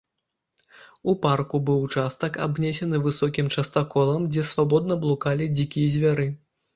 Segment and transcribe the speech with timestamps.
[1.11, 6.27] У парку быў участак, абнесены высокім частаколам, дзе свабодна блукалі дзікія звяры.